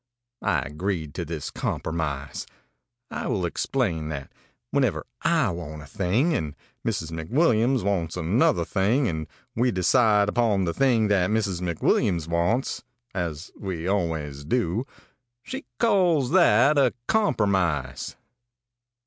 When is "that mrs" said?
11.09-11.61